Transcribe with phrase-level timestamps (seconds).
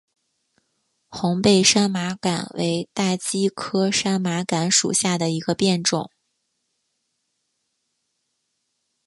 [1.09, 6.09] 红背山麻杆为大戟科山麻杆属下的一个变种。